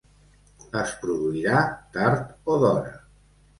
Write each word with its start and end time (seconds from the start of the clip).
Es 0.81 0.93
produirà 1.03 1.61
tard 1.99 2.35
o 2.55 2.59
d’hora. 2.65 2.99